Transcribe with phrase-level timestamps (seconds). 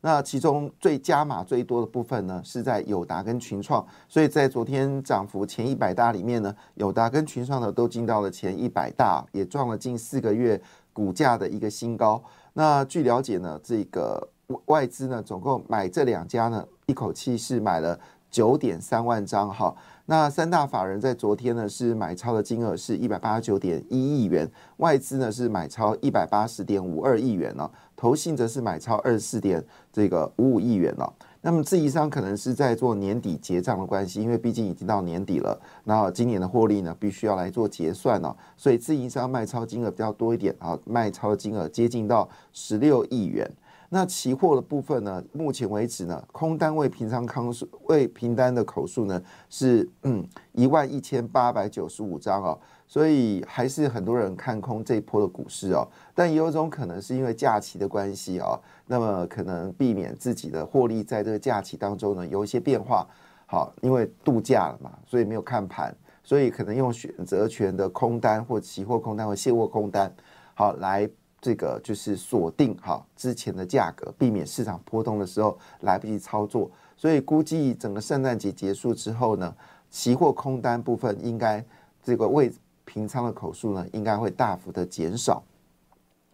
[0.00, 10.60] 那其中最加码最多的部分呢，是在友达跟群创，所以在昨天涨幅前一百大里面呢，友达跟群创呢都进到了前一百大，也创了近四个月
[10.92, 12.22] 股价的一个新高。
[12.52, 14.28] 那据了解呢，这个
[14.66, 17.98] 外资呢总共买这两家呢，一口气是买了
[18.30, 19.74] 九点三万张哈。
[20.10, 31.06] 那三大法人在昨天呢是买超的金额是一百八十九点一亿元，外资呢是买超一百八十点五二亿元呢，投信则是买超二十四点这个五五亿元呢。
[31.42, 43.46] 那么自营商可能是在做年底结账的关系，因为毕竟已经到年底了，那今年的获利呢必须要来做结算哦，所以自营商卖超金额比较多一点啊，卖超金额接近到十六亿元。
[43.90, 45.24] 那期货的部分呢？
[45.32, 50.22] 目前为止呢，空单位平仓康数未平单的口数呢是嗯
[50.52, 55.88] 一万一千八百九十五张哦，所以还是很多人看空这一波的股市哦。
[56.14, 63.06] 但也有种可能是因为假期的关系哦，那么可能避免自己的获利在这个假期当中呢有一些变化。
[63.46, 70.14] 好，因为度假了嘛，所以没有看盘，所以可能用选择权的空单或期货空单或现货空单，
[70.52, 71.08] 好来。
[71.40, 79.54] 这个就是锁定哈之前的价格，避免市场波动的时候来不及操作，所以估计整个圣诞节结束之后呢，
[79.90, 81.64] 期货空单部分应该
[82.02, 82.52] 这个未
[82.84, 85.42] 平仓的口数呢，应该会大幅的减少。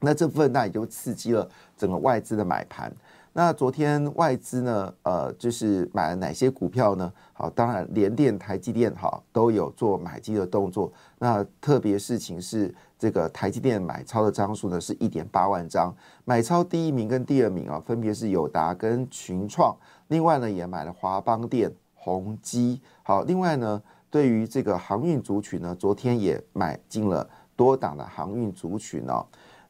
[0.01, 2.93] 那这部分那也就刺激了整个外资的买盘。
[3.37, 7.13] 那昨天外资呢，呃，就是买了哪些股票呢？
[7.33, 10.93] 好，当然联电、台积电哈都有做买进的动作。
[11.19, 15.93] 那特别事情是，这个台积电买超的张数呢是一点八万张，
[16.25, 19.77] 买超第一名跟第二名啊，分别是友达跟群创。
[20.07, 22.81] 另外呢，也买了华邦电、宏基。
[23.03, 29.27] 好，另外呢，对于这个航运族群呢，昨天也买进了多档的航运族群哦。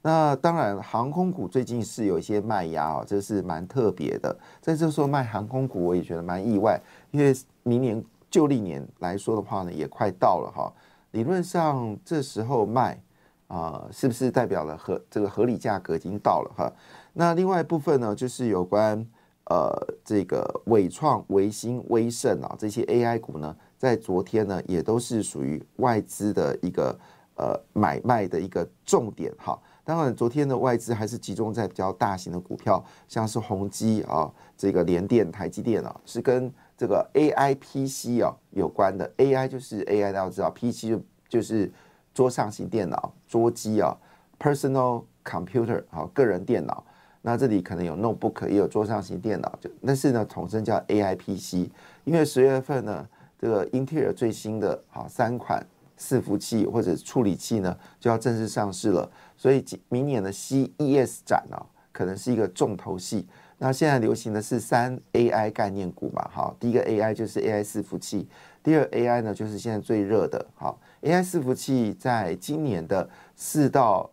[0.07, 4.37] 那当然，航空股最近是有一些卖压哦，这是蛮特别的。
[4.61, 6.79] 在这时候卖航空股，我也觉得蛮意外，
[7.11, 10.71] 因为明年旧历年来说的话呢，也快到了哈。
[11.13, 13.03] 理论上这时候卖
[13.47, 16.71] 啊，是不是代表了合这个合理价格已经到了哈？
[17.15, 19.03] 那另外一部分呢，就是有关
[19.45, 19.73] 呃
[20.05, 26.95] 这个伟创、维新、威盛啊这些 AI 股呢，在昨天呢也都是属于外资的一个
[27.37, 29.59] 呃买卖的一个重点哈。
[29.85, 39.13] 当然，昨天的外资还是集中在比较大型的股票，像是宏基啊，这个联电、台积电啊，是跟这个 A I P C 啊有关的。
[39.19, 41.71] A I 就是 A I，大家知道，P C 就就是
[42.15, 43.95] 桌上型电脑、桌机啊
[44.41, 46.83] ，Personal Computer 啊，个人电脑。
[47.21, 51.71] 那这里可能有 Notebook，也有桌上型电脑，就但是呢，统称叫 A I P C。
[52.05, 53.07] 因为十月份呢，
[53.39, 55.63] 这个英特尔最新的啊三款
[55.99, 59.11] 伺服器或者处理器呢就要正式上市了。
[59.37, 61.57] 所以明年的 CES 展呢，
[61.93, 63.27] 可能是一个重头戏。
[63.59, 68.29] 那现在流行的是三 AI 概念股嘛，好，第一个 AI 就是 AI 伺服器，
[68.63, 74.11] 第二 AI 呢就是现在最热的，好，AI 伺服器在今年的四到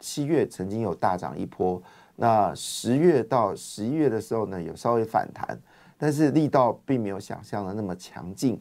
[0.00, 1.80] 七月曾经有大涨一波，
[2.16, 5.60] 那十月到十一月的时候呢有稍微反弹，
[5.98, 8.60] 但是力道并没有想象的那么强劲，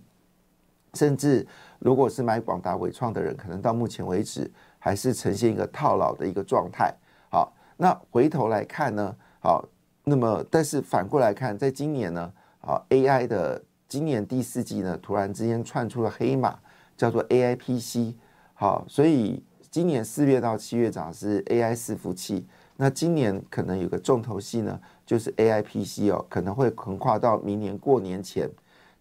[0.93, 1.47] 甚至
[1.79, 4.51] 如果是买广达伟创的人，可能到目前为止。
[4.79, 6.93] 还是呈现一个套牢的一个状态。
[7.29, 9.15] 好，那回头来看呢？
[9.39, 9.63] 好，
[10.03, 12.31] 那么但是反过来看，在今年呢？
[12.61, 16.59] 啊，AI 的今年第四季呢，突然之间窜出了黑马，
[16.97, 18.15] 叫做 AIPC。
[18.53, 22.45] 好，所以今年四月到七月涨是 AI 伺服器。
[22.75, 28.49] 那今年可能有个重头戏呢，就是 AIPC 哦，可能会横跨到明年过年前。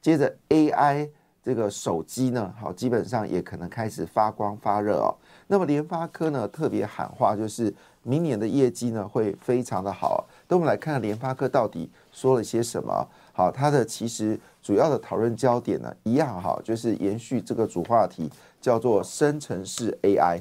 [0.00, 1.10] 接着 AI
[1.46, 5.14] 这个手机呢，好，基本上也可能开始发光发热哦。
[5.46, 7.72] 那么联发科呢特别喊话，就是
[8.02, 10.26] 明年的业绩呢会非常的好。
[10.48, 13.08] 等我们来看看联发科到底说了些什么。
[13.32, 18.28] 好，它的其实主要的讨论焦点呢一样哈，就是延续这个主话题，
[18.60, 20.40] 叫做生成式 AI。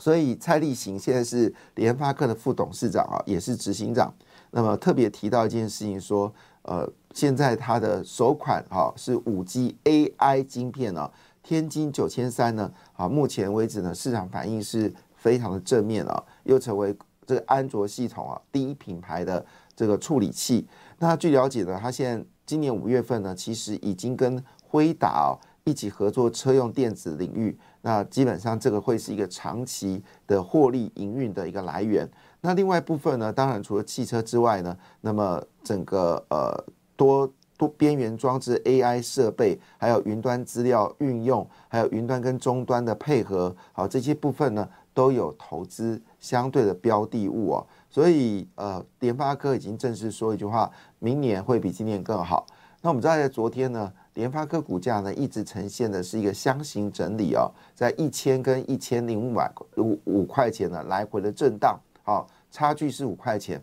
[0.00, 4.12] 所以蔡立行现在是联发科的副董事长啊，也是执行长。
[4.50, 6.84] 那么特别提到一件事情，说呃，
[7.16, 11.10] 现在它的首款哈是五 G AI 晶片呢。
[11.42, 19.42] 天津九千三呢，啊，目前为止呢，市场反应是非常的正面啊，又成为这个安卓系统啊第一品牌的
[19.74, 20.66] 这个处理器。
[20.98, 25.34] 那据了解呢，它现在今年五月份呢，其实已经跟辉达
[25.64, 27.58] 一起合作车用电子领域。
[27.80, 32.06] 那基本上这个会是一个长期的获利营运的一个来源。
[32.42, 36.64] 那另外部分呢，当然除了汽车之外呢，那么整个呃
[36.96, 47.66] 多多边缘装置 AI 设备，还有云端资料运用，还有云端跟终端的配合，好这些部分呢都有投资相对的标的物哦。
[47.88, 52.46] 所以呃，联发科已经正式说一句话，明年会比今年更好。
[52.82, 53.92] 那我们知道在昨天呢。
[54.16, 63.62] 联发科股价呢，一直呈现的是一个箱型整理哦，在一千跟一千零五百五五块钱呢来回的震荡，好，差距是五块钱。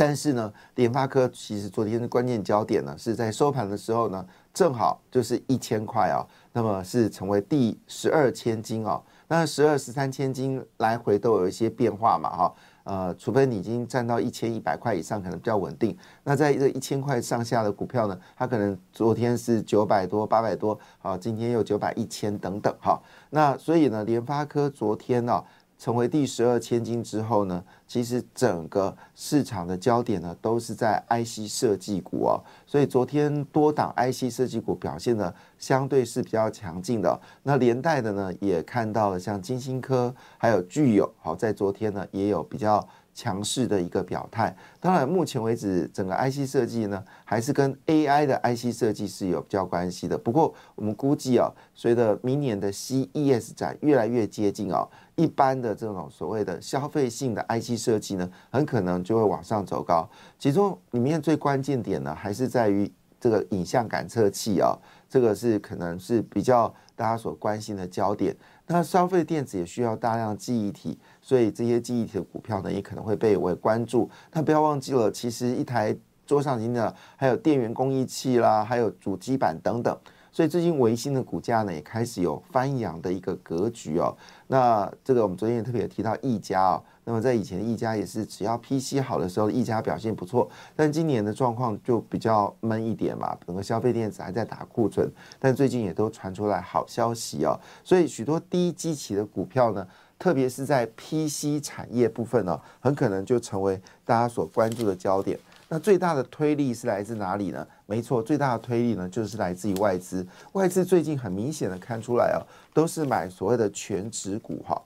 [0.00, 6.24] 但是呢，联发科其实昨天的关键焦点呢，是在收盘的时候呢，正好就是一千块啊，
[6.54, 12.54] 那么是成为第十二千金哦，那十二十三千金来回都有一些变化嘛，哈。
[12.84, 15.94] 呃，除非你已经占到一千一百块以上，可能比较稳定。
[16.24, 22.98] 那在这一千块上下的股票呢，它可能昨天是九百多、八百多，好，今天又九百、一千等等，哈。
[23.28, 25.44] 那所以呢，联发科昨天呢。
[25.80, 37.18] 成为第十二千金之后呢，其实整个市场的焦点呢都是在 IC 设计股哦，所以昨天多档 IC 设计股表现的相对是比较强劲的。
[37.44, 42.86] 那连带的呢，也看到了像金星科还有聚友好，在昨天呢也有比较。
[43.20, 50.16] 强势的一个表态，当然，目前为止，整个 IC 设计呢，还是跟 AI 的 IC 设计是有比较关系的。
[50.16, 60.08] 不过，我们估计啊，随着明年的 CES 展越来越接近啊，一般的这种所谓的消费性的 IC 设计呢，很可能就会往上走高。
[60.38, 62.90] 其中里面最关键点呢，还是在于
[63.20, 64.74] 这个影像感测器啊，
[65.10, 68.34] 这个是可能是比较大家所关心的焦点。
[68.66, 70.96] 那消费电子也需要大量记忆体。
[71.30, 74.10] 所以这些记忆体的股票呢，也可能会被为关注。
[74.32, 75.96] 但不要忘记了，其实一台
[76.26, 79.96] 桌上型的还有电源供应器啦，还有主机板等等。
[80.32, 84.12] 所以最近维新的股价呢，也开始有翻扬的一个格局哦。
[84.48, 86.82] 那这个我们昨天也特别提到易家哦。
[87.04, 90.50] 那么在以前易家也是只要 PC 好的时候，易家表现不错。
[90.74, 95.08] 但今年的状况就比较闷一点嘛，整个消费电子还在打库存。
[95.38, 97.56] 但最近也都传出来好消息哦。
[97.84, 99.86] 所以许多低基期的股票呢。
[100.20, 105.36] 特别是在 PC 产业部分呢，很可能就成为大家所关注的焦点。
[105.66, 107.66] 那最大的推力是来自哪里呢？
[107.86, 110.26] 没错，最大的推力呢，就是来自于外资。
[110.52, 112.44] 外资最近很明显的看出来啊，
[112.74, 114.80] 都是买所谓的全职股哈。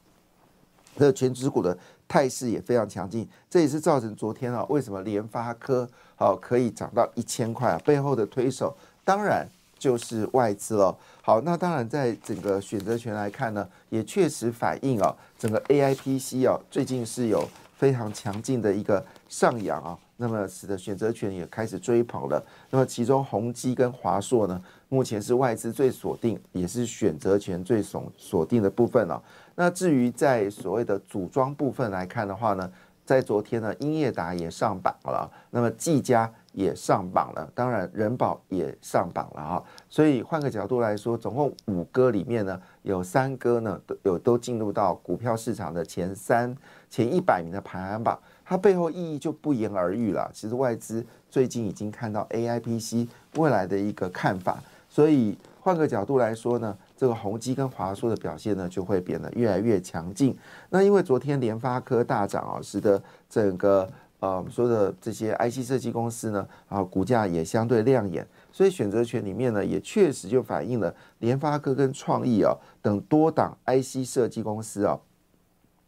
[0.96, 1.76] 这全职股的
[2.06, 7.80] 态势也非常强劲，这也是造成昨天啊，为什么联发科好可以涨到一千块啊？
[7.84, 9.48] 背后的推手当然
[9.84, 10.96] 就是外资了。
[11.20, 17.46] 好，那当然，在整个选择权来看呢，也确实反映啊，整个 A I P C 啊，最近是有
[17.76, 22.42] 非常强劲的一个上扬啊，那么使得选择权也开始追捧了。
[22.70, 24.58] 那么其中宏基跟华硕呢，
[24.88, 29.22] 目前是外资最锁定，也是选择权最锁锁定的部分了。
[29.54, 32.72] 那至于在所谓的组装部分来看的话呢，
[33.04, 36.32] 在昨天呢，英业达也上榜了，那么技嘉。
[36.54, 46.56] 也上榜了，当然人保也上榜了哈，所以换个角度来说，总共五哥里面呢，有三哥呢都有都进入到股票市场的前三、
[46.88, 50.30] 前一百名的排行榜，它背后意义就不言而喻了。
[50.32, 60.36] 其实外资最近已经看到 A I P C 未来的一个看法，所以换个角度来说呢，这个宏基跟华硕的表现呢就会变得越来越强劲。
[60.70, 63.90] 那因为昨天联发科大涨啊，使得整个。
[64.24, 74.98] 呃，我们说的这些 IC 设计公司呢，啊，股价也相对亮眼，所以选择权里面呢，也确实就反映了联发科跟创意啊等多档 IC 设计公司啊，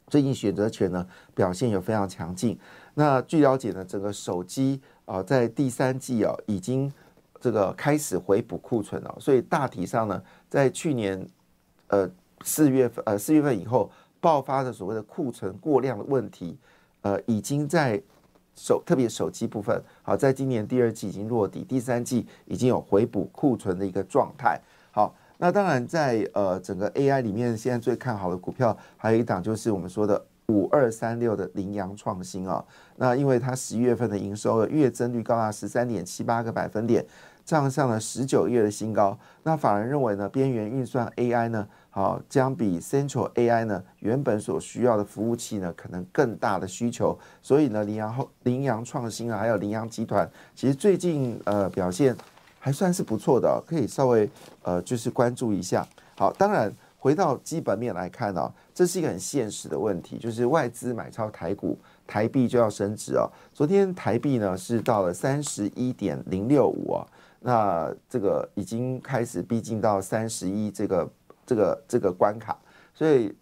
[0.09, 2.59] 最近选择权呢表现有非常强劲。
[2.93, 6.93] 那据了解呢，整个手机啊，在第三季啊，已经
[7.41, 11.27] 这个开始回补库存了，所以大体上呢，在去年
[11.87, 12.07] 呃
[12.43, 13.91] 四月份呃四月份以后
[14.21, 16.59] 爆发的所谓的库存过量的问题，
[17.01, 18.03] 呃，已经在
[18.57, 24.59] 手特别手机部分，好，在今年第二季已经落地，第三季已经有回补库存的一个状态。
[24.91, 32.65] 好，那当然在呃整个 AI 里面，现在最看好的股票还有一档就是我们说的五二三六的羚羊创新啊。
[32.97, 37.05] 那因为它十一月份的营收月增率高达十三点七八个百分点，
[37.47, 39.19] 账上了十九月的新高。
[39.45, 41.67] 那法人认为呢，边缘运算 AI 呢？
[41.89, 47.19] 好，将比 Central AI 呢原本所需要的服务器呢，可能更大的需求。
[47.41, 52.15] 所以呢，羚羊后羚羊创新啊，还有羚羊集团，其实最近呃表现
[52.59, 54.29] 还算是不错的，可以稍微
[54.63, 55.87] 呃就是关注一下。
[56.19, 63.31] 好，当然回到基本面来看呢，这是一个很现实的问题，就是外资买超台股，台币就要升值哦。
[63.55, 67.07] 昨天台币呢是到了三十一点零六五啊，
[67.47, 71.13] 那这个已经开始逼近到三十一这个
[71.47, 72.59] 这个这个关卡，
[72.93, 73.33] 所以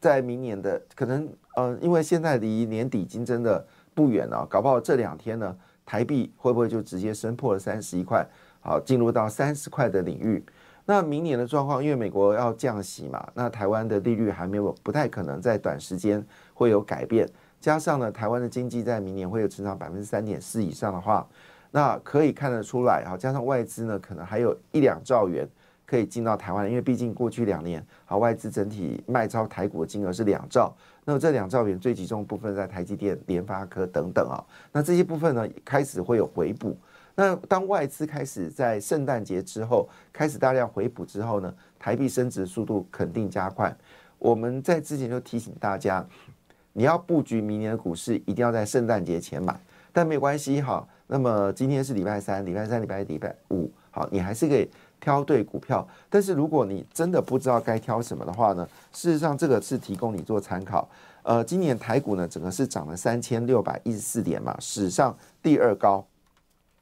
[0.00, 5.54] 在明年的可能呃，因为现在离年底已经真的不远了，搞不好这两天呢，
[5.84, 8.26] 台币会不会就直接升破了三十一块，
[8.62, 10.42] 好进入到三十块的领域。
[10.86, 17.28] 那明年的状况，因为美国要降息嘛，那台湾的利率还没有，不太可能在短时间会有改变。
[17.60, 21.28] 加上呢，台湾的经济在明年会有成长百分之三点四以上的话，
[21.72, 23.16] 那可以看得出来啊。
[23.18, 25.44] 加上外资呢，可能还有一两兆元
[25.84, 30.72] 可以进到台湾，因为毕竟过去两年啊，外资整体卖超台股的金额是两兆。
[31.04, 34.38] 那么这两兆元最集中部分在台积电、联发科等等啊。
[34.70, 36.78] 那这些部分呢，开始会有回补。
[37.14, 43.74] 那当外资开始在圣诞节之后开始大量回补之后呢，台币升值速度肯定加快。
[44.18, 46.06] 我们在之前就提醒大家，
[46.72, 49.60] 你要布局明年的股市，一定要在圣诞节前买。
[49.92, 54.66] 但没关系哈，那么今天是礼拜三，礼拜三、礼拜礼拜五，好，你还是可以
[54.98, 55.86] 挑对股票。
[56.08, 60.88] 但是如果你真的不知道该挑什么的话呢，事实上这个是提供你做参考。
[61.22, 66.02] 呃，今年台股呢，整个是涨了三千六百一十四点嘛，史上第二高。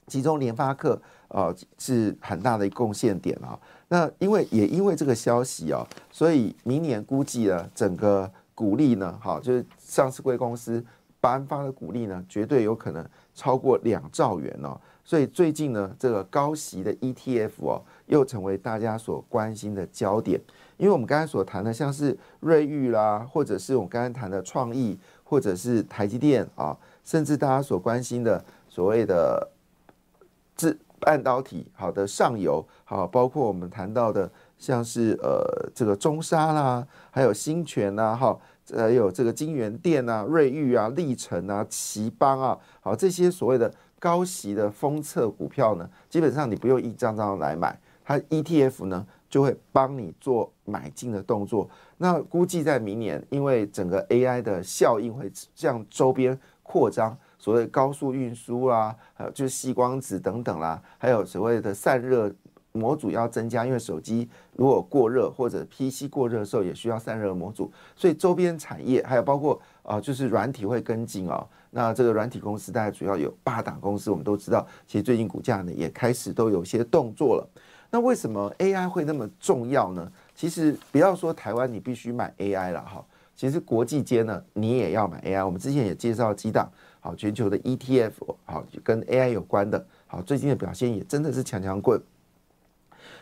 [0.07, 3.59] 其中联发科呃是很大的贡献点啊，
[3.89, 10.85] 那因为也因为这个消息啊，所以明年估计呢，整个股利呢，好就是上市贵公司
[11.21, 13.05] 颁发的股利呢，绝对有可能
[13.41, 14.79] 超过两兆元哦。
[15.03, 20.39] 所以最近呢，这个高息的 ETF 哦，又成为大家所关心的焦点。
[20.77, 29.51] 因为我们刚才所谈的，像是瑞昱啦，或者是我们刚才谈的创意，或者是台积电啊，甚至大家所关心的所谓的。
[30.59, 38.39] 是半导体好的上游好，包括我们谈到的，像是呃这个中沙啦，还有新泉呐，哈，
[38.77, 51.69] 还有这个金源店啊、瑞昱啊、历程啊、奇邦啊，好这些所谓的高息的封测股票呢，基本上你不用一张张来买，它 ETF 呢就会帮你做买进的动作。
[51.99, 57.17] 那估计在明年，因为整个 AI 的效应会向周边扩张。
[57.39, 62.31] 所谓高速运输啊，还有就是细光子等等啦，还有所谓的散热
[62.73, 71.47] 模组要增加，因为手机如果过热或者 PC 过热的时候也需要散热模组，所以周边产业还有包括啊，就是软体会跟进哦。
[71.71, 77.49] 那这个软体公司大概主要有八大公司，我们都知道，其实最近股价呢也开始都有些动作了。
[77.91, 80.11] 那为什么 AI 会那么重要呢？
[80.35, 85.45] 其实不要说台湾你必须买 AI 了哈，其实国际间呢你也要买 AI。
[85.45, 86.71] 我们之前也介绍几档。
[87.03, 88.13] 好，全球的 ETF
[88.45, 91.99] 好，跟 AI 有关的，好，最近的表现也真的是强强棍。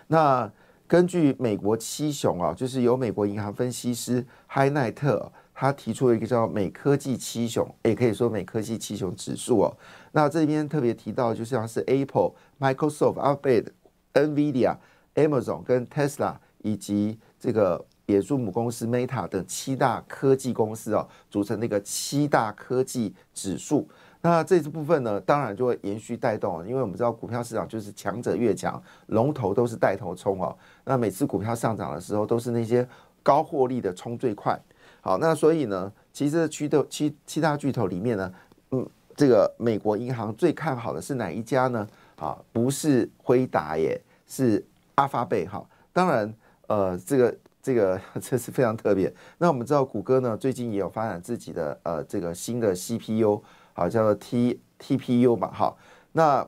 [0.08, 0.50] 那
[0.86, 9.76] 根据美国七雄啊，就是由美国银行分析师嗨奈特他提出了一个叫美科技七雄，也可以说美科技七雄指数哦。
[10.12, 13.68] 那这边特别提到，就像是 Apple、Microsoft、Alphabet、
[14.14, 14.76] NVIDIA、
[15.14, 17.86] Amazon 跟 Tesla 以及这个。
[18.08, 23.86] 野猪母公司 Meta 等七大科技公司啊，组成那个七大科技指数。
[24.28, 30.54] 那这部分呢，当然就会延续带动，因为我们知道股票市场就是强者越强，龙头都是带头冲哦。
[30.85, 32.87] 那每次股票上涨的时候，都是那些
[33.23, 34.61] 高获利的冲最快。
[35.00, 38.32] 好，那所以呢，其实七的七七大巨头里面呢，
[38.73, 41.88] 嗯，这个美国银行最看好的是哪一家呢？
[42.16, 44.62] 啊，不是辉达耶，是
[44.97, 45.64] 阿发贝哈。
[45.92, 46.35] 当然，
[46.66, 47.35] 呃，这个。
[47.61, 49.12] 这个这是非常特别。
[49.37, 53.42] 那我们知道，谷歌呢最近也有发展自己的呃这个新的 CPU，
[53.78, 55.76] 好叫做 T TPU 嘛，哈，
[56.12, 56.47] 那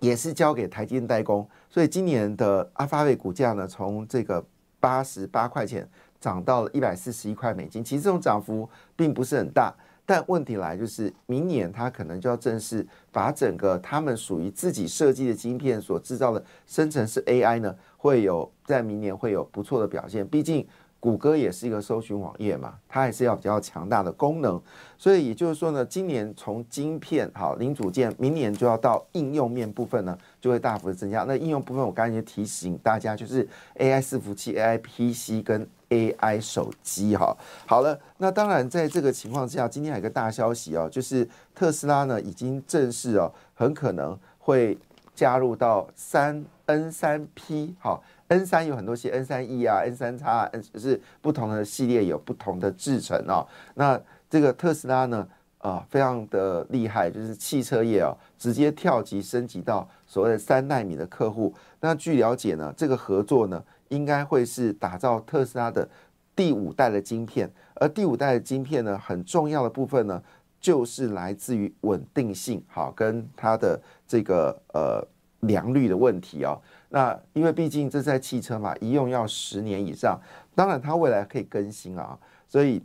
[0.00, 1.46] 也是交给台积电代工。
[1.68, 4.44] 所以今年的阿发贝股价呢，从这个
[4.80, 5.86] 八十八块钱
[6.18, 7.84] 涨到了一百四十一块美金。
[7.84, 9.74] 其实这种涨幅并不是很大，
[10.06, 17.76] 但问题来就是明年它可能就要正式把整个他们属于自己设计的晶片所制造的生成式 AI 呢。
[17.98, 20.66] 会有在明年会有不错的表现，毕竟
[21.00, 24.60] 谷歌也是一个搜寻网页嘛，它还是要比较强大的功能，
[24.98, 31.24] 所以也就是说呢，今年从晶片好零组件，明年就要到应用面部分呢，就会大幅的增加。
[31.24, 37.34] 那应用部分我刚才也提醒大家，就是 AI 伺服器、AI PC 跟 AI 手机哈。
[37.66, 44.76] 好了，那当然在这个情况之下，今天还有个大消息哦，就是特斯拉呢已经正式哦，很可能会
[45.14, 46.44] 加入到三。
[46.66, 53.46] N 三 P 好，N 三有很多些，N 三 E 啊，N 三叉，N 是不同的系列有不同的制程哦。
[53.74, 61.52] 那这个特斯拉呢，啊非常的厉害，就是汽车业哦直接跳级升级到所谓的三纳米的客户。
[61.80, 65.88] 那据了解呢，这个合作呢应该会是打造特斯拉的
[66.36, 70.22] 第五代的晶片，而第五代的晶片呢很重要的部分呢
[70.60, 75.04] 就是来自于稳定性，好跟它的这个呃
[75.40, 76.56] 良率的问题哦。
[76.90, 80.20] 那因为毕竟这在汽车嘛，一用要十年以上，
[80.54, 82.82] 当然它未来可以更新啊，所以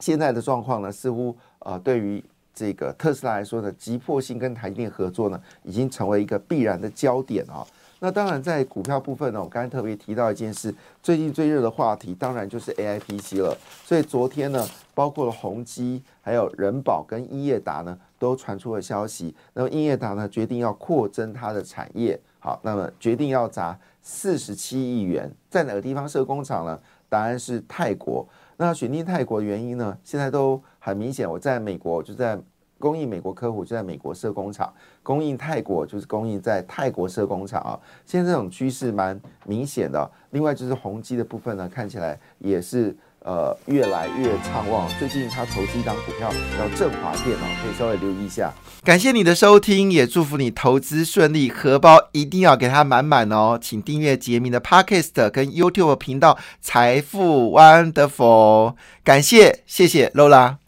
[0.00, 7.66] 现在的状况呢，似乎呃对于这个特斯拉来说呢，急迫性跟台积电合作呢，已经成为一个必然的焦点啊。
[8.04, 13.56] 那当然在股票部分呢，我刚才特别提到一件事，最近最热的话题当然就是 A I P C 了。
[13.84, 19.32] 所以昨天呢，包括了宏基、还有人保跟英业达呢，都传出了消息。
[19.54, 22.18] 那么英业达呢，决定要扩增它的产业。
[22.40, 26.76] 好，那么决定要砸四十七亿元，在哪个地方设工厂呢？
[27.08, 28.28] 答案是泰国。
[28.56, 29.96] 那选定泰国的原因呢？
[30.02, 32.36] 现在都很明显，我在美国就在
[32.82, 34.66] 供应美国客户，就在美国设工厂；
[35.04, 37.78] 供应泰国就是供应在泰国设工厂啊。
[38.04, 40.10] 现在这种趋势蛮明显的。
[40.30, 42.96] 另外就是宏基的部分呢，看起来也是。
[43.24, 44.90] 呃，越来越畅旺。
[44.98, 48.52] 最近他投资一张股票叫振华电脑，可以稍微留意一下。
[48.82, 53.56] 感谢你的收听，也祝福你投资顺利，荷包一定要给它满满哦。
[53.62, 58.74] 请订阅杰明的 Podcast 跟 YouTube 频道财富 Wonderful。
[59.04, 60.61] 感谢，谢谢 Lola。